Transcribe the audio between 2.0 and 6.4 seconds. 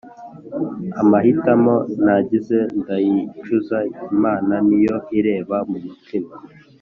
nagize ndayicuza, imana niyo ireba m’umutima